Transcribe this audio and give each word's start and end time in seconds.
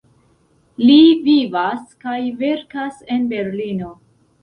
Li 0.85 0.95
vivas 1.27 1.85
kaj 2.07 2.17
verkas 2.43 3.01
en 3.19 3.33
Berlino. 3.39 3.97